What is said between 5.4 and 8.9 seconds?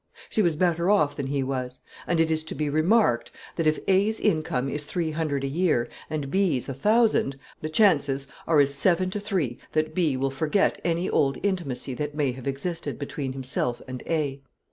a year, and B's a thousand, the chances are as